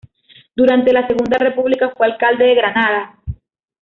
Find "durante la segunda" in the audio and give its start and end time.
0.55-1.37